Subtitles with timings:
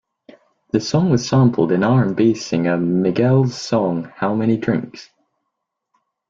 [0.71, 5.11] The song was sampled in R and B singer Miguel's song How Many Drinks?